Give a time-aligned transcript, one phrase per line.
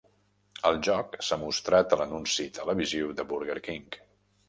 [0.69, 4.05] El joc s'ha mostrat a l'anunci televisiu de Burger King.